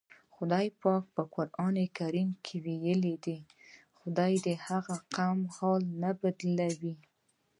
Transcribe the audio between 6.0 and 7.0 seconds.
نه بدلوي".